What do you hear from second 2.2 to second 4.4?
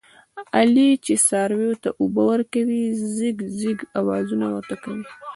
ورکوي، ځیږ ځیږ اواز